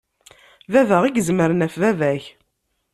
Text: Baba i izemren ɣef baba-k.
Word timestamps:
Baba 0.71 0.97
i 1.05 1.09
izemren 1.19 1.63
ɣef 1.65 1.75
baba-k. 1.81 2.23